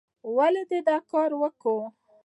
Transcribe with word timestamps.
ولې 0.35 0.61
یې 0.69 0.79
دا 0.87 0.97
کار 1.11 1.29
وکه؟ 1.39 1.73